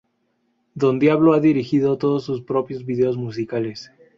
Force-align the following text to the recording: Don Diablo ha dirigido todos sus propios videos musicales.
Don 0.73 0.97
Diablo 0.97 1.33
ha 1.35 1.39
dirigido 1.39 1.95
todos 1.99 2.23
sus 2.23 2.41
propios 2.41 2.83
videos 2.87 3.17
musicales. 3.17 3.91